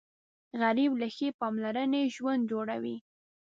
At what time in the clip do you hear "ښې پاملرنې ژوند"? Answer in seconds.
1.15-2.41